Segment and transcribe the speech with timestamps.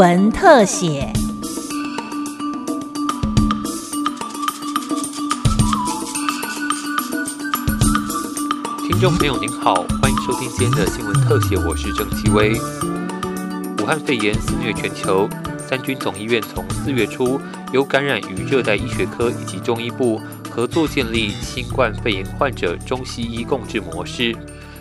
[0.00, 1.12] 闻特写。
[8.88, 12.58] 听众朋友您好，欢迎收听今天的新闻特写，我是郑其威。
[13.82, 15.28] 武汉肺炎肆虐全球，
[15.68, 17.38] 三军总医院从四月初
[17.70, 24.34] 由感染与热带医学科以及中医部合作建立新冠肺炎患者中西医共治模式。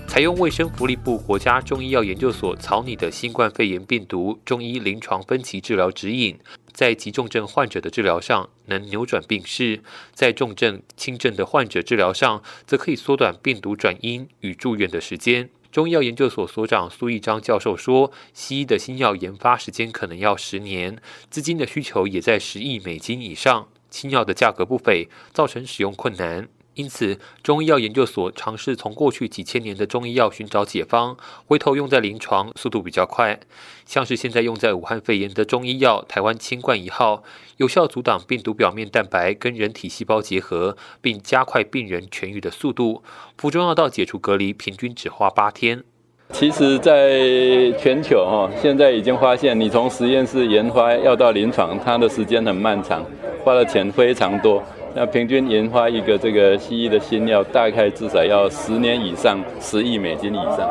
[0.10, 6.36] 采用卫生福利部国家中医药研究所草拟的新冠肺炎病毒中医临床分期治疗指引，
[6.74, 15.48] 在急重症患者的治疗上能扭转病势，在重症轻症的患者治疗上，则可以缩短病毒转阴与住院的时间。
[15.72, 20.98] 中医药研究所所长苏义章教授说：“西医的新药研发时间可能要十年，
[21.30, 33.38] 资金的需求也在十亿美金以上，新药的价格不菲，造成使用困难。”因此，中医药研究所尝试从过去几千年的中医药寻找解方，回头用在临床，速度比较快。
[33.86, 37.22] 像是现在用在武汉肺炎的中医药台湾清冠一号，
[37.58, 43.04] 有效阻挡病毒表面蛋白跟人体细胞结合，并加快病人痊愈的速度。
[43.38, 45.84] 服中药到解除隔离，平均只花八天。
[46.32, 53.06] 其实，在全球哈，现在已经发现，你从实验室研发要到临床，它的时间很漫长，
[53.44, 54.64] 花的钱非常多。
[54.96, 60.68] 那平均研发一个这个西医的新药，大概至少要十年以上，十亿美金以上。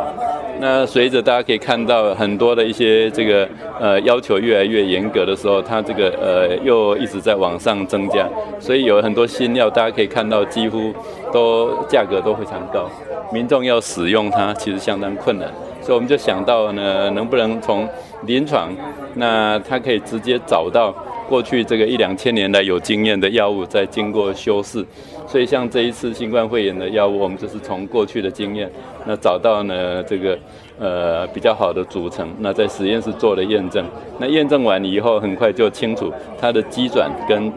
[0.61, 3.49] 那随着大家可以看到很多的一些这个
[3.81, 10.93] 呃要求越来越严格的时候，它这个呃又一直在往上增加，所以有很多新药，大家可以看到几乎
[11.33, 12.91] 都价格都非常高，
[13.33, 15.49] 民众要使用它其实相当困难，
[15.81, 17.89] 所以我们就想到呢，能不能从
[18.27, 18.69] 临床，
[19.15, 20.93] 那它可以直接找到。
[21.29, 24.83] 过去这个一两千年来有经验的药物，在经过修饰，
[25.27, 28.71] 所以像这一次新冠肺炎的药物，我们就是从过去的经验，
[29.07, 30.39] 那找到呢这个
[30.79, 33.85] 呃比较好的组成，那在实验室做了验证，
[34.19, 37.53] 那验证完以后，很快就清楚它的机转跟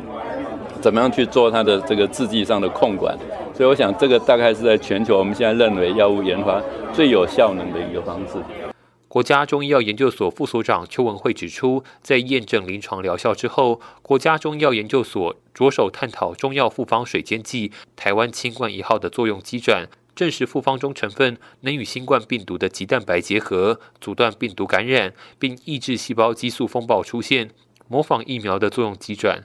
[0.81, 3.17] 怎么样去做它的这个制剂上的控管，
[3.53, 6.61] 所以我想这个大概是在全球我们现在认为药物研发
[6.91, 8.70] 最有效能的一个方式。
[9.11, 27.51] 国家中医药研究所副所长邱文慧指出，在验证临床疗效之后，国家中医药研究所着手探讨中药复方水煎剂台湾清冠一号的作用机转，证实复方中成分能与新冠病毒的棘蛋白结合，阻断病毒感染，并抑制细胞激素风暴出现，
[27.89, 29.43] 模仿疫苗的作用机转。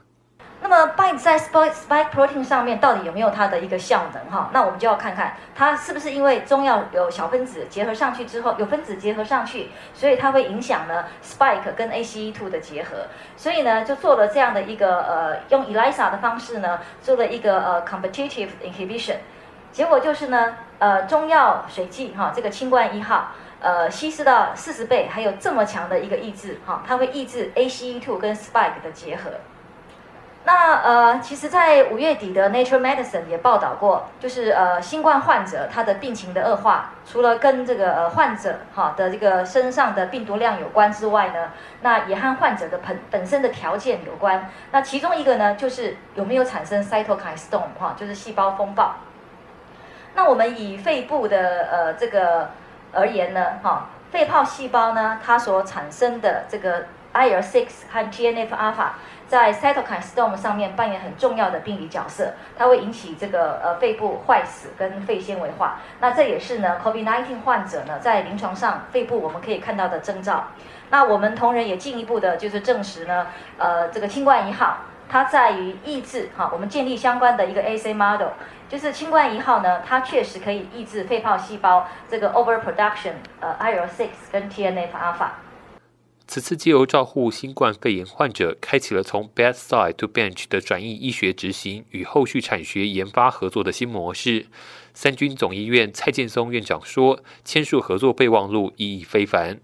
[0.62, 4.50] 那么 bind 在 spike spike protein 上面到底有没有它的一个效能哈？
[4.52, 13.06] 那我们就要看看它是不是因为中药有小分子结合上去之后，有分子结合上去，所以它会影响呢 spike 跟 ACE2 的结合。
[13.36, 19.16] 所以呢，就做了这样的一个呃，用 ELISA 的方式呢，做了一个呃 competitive inhibition。
[19.70, 23.28] 结果就是呢，呃，中药水剂哈，这个清冠一号，
[23.60, 29.30] 呃，稀释到四十倍，还有这么强的一个抑制哈，它会抑制 ACE2 跟 spike 的结合。
[30.48, 41.50] 那呃，其实，在五月底的 Nature Medicine 也报道过，就是呃，新冠患者他的病情的恶化，除了跟这个呃患者哈的这个身上的病毒量有关之外呢，
[41.82, 44.48] 那也和患者的本本身的条件有关。
[44.70, 48.94] 那其中一个呢，就是有没有产生 cytokine storm 哈，就是细胞风暴。
[50.14, 52.50] 那我们以肺部的呃这个
[52.92, 56.84] 而言呢，哈，肺泡细胞呢，它所产生的这个
[57.14, 58.94] IL-6 和 TNF 阿法。
[59.28, 65.80] 在 cytokine storm 上面扮演很重要的病理角色，它会引起这个呃肺部坏死跟肺纤维化。
[66.00, 70.44] 那这也是呢 COVID-19 患者呢在临床上肺部我们可以看到的征兆。
[70.90, 73.26] 那我们同仁也进一步的就是证实呢，
[73.58, 74.76] 呃这个清冠一号
[75.08, 78.28] 它在于抑制哈，我们建立相关的一个 AC model，
[78.68, 85.30] 就是清冠一号呢它确实可以抑制肺泡细胞这个 overproduction 呃 IL-6 跟 TNF alpha。
[86.36, 94.44] 此次借由照护新冠肺炎患者，开启了从 bedside to bench 的转移医学执行与后续产学研发合作的新模式。
[94.92, 99.58] 三军总医院蔡建松院长说：“签署合作备忘录意义非凡。”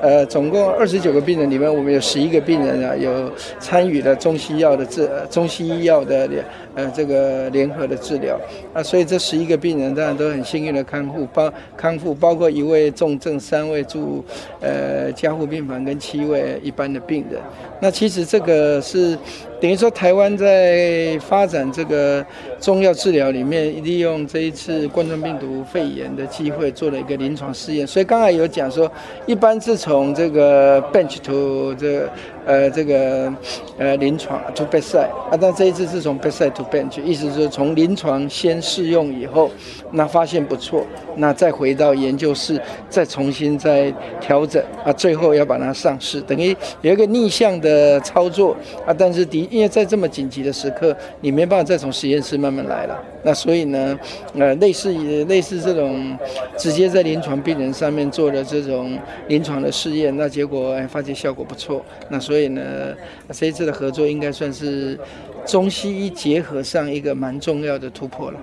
[0.00, 6.44] 呃，总共二十九个病人里面，我们有十一个病人啊，有参与了中西药的治，中西医药的联
[6.74, 8.40] 呃这个联合的治疗
[8.72, 14.24] 啊，所以这十一个病人当然都很幸运的康复，包康复包括一位重症，三位住
[14.60, 17.38] 呃加护病房跟七位一般的病人。
[17.78, 19.18] 那其实这个是
[19.60, 22.24] 等于说台湾在发展这个
[22.58, 27.86] 中药治疗里面，利用这一次冠状病毒肺炎的机会做了一个临床试验。
[27.86, 28.90] 所以刚才有讲说，
[29.26, 32.08] 一般是从这个 bench to 这
[32.46, 33.32] 呃这个
[33.76, 39.50] 呃临床 to bedside 啊，但这一次是从 bedside to bench，意思是从临床先试用以后，
[39.90, 40.86] 那发现不错，
[41.16, 42.58] 那再回到研究室
[42.88, 43.92] 再重新再
[44.22, 48.56] 调整啊，最后要把它上市，等于有一个逆向的操作
[48.86, 48.94] 啊。
[48.96, 52.98] 但是的，因为在这么紧急的时刻，你没办法再从实验室慢慢来了。
[53.22, 53.98] 那所以呢，
[54.34, 56.16] 呃，类似于类似这种
[56.56, 58.98] 直接在临床病人上面做的这种
[59.28, 61.84] 临床的试验，那结果哎发现效果不错。
[62.08, 62.94] 那所以呢，
[63.32, 64.98] 这一次的合作应该算是
[65.44, 68.38] 中西医结合上一个蛮重要的突破了。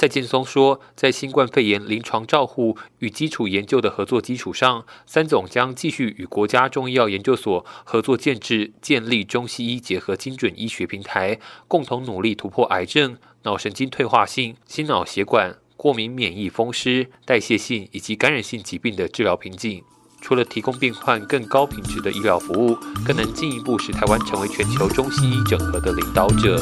[0.00, 11.38] 蔡建松说，在新冠肺炎临床照护与基础研究的合作基础上，三总将继续与国家中医药研究所合作建制，建立中西医结合精准医学平台，
[11.68, 19.84] 共同努力突破癌症、脑神经退化性、心脑血管、过敏免疫风湿、代谢性以及感染性疾病的治疗瓶颈。
[20.22, 22.74] 除了提供病患更高品质的医疗服务，
[23.04, 26.58] 更能进一步使台湾成为全球中西医整合的领导者。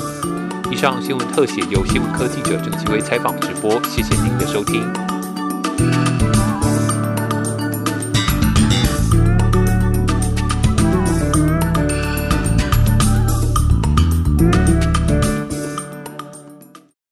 [0.70, 6.07] 以上新闻特写由新闻科技者郑其威采访直播谢谢您的收听。